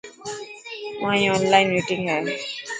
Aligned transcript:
مائن 1.01 1.23
اونلان 1.33 1.65
مينٽنگ 1.71 2.05
هي. 2.13 2.23